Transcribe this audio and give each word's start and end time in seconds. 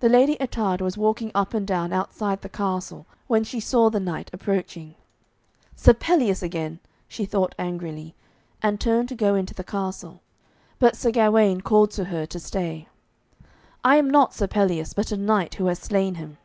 The 0.00 0.10
Lady 0.10 0.36
Ettarde 0.42 0.82
was 0.82 0.98
walking 0.98 1.30
up 1.34 1.54
and 1.54 1.66
down 1.66 1.90
outside 1.90 2.42
the 2.42 2.50
castle, 2.50 3.06
when 3.28 3.44
she 3.44 3.60
saw 3.60 3.88
the 3.88 3.98
knight 3.98 4.28
approaching. 4.30 4.94
'Sir 5.74 5.94
Pelleas 5.94 6.42
again,' 6.42 6.80
she 7.08 7.24
thought 7.24 7.54
angrily, 7.58 8.14
and 8.60 8.78
turned 8.78 9.08
to 9.08 9.14
go 9.14 9.34
into 9.34 9.54
the 9.54 9.64
castle. 9.64 10.20
But 10.78 10.96
Sir 10.96 11.10
Gawaine 11.10 11.62
called 11.62 11.92
to 11.92 12.04
her 12.04 12.26
to 12.26 12.38
stay. 12.38 12.88
'I 13.82 13.96
am 13.96 14.10
not 14.10 14.34
Sir 14.34 14.48
Pelleas, 14.48 14.92
but 14.92 15.12
a 15.12 15.16
knight 15.16 15.54
who 15.54 15.64
has 15.68 15.78
slain 15.78 16.16
him.' 16.16 16.36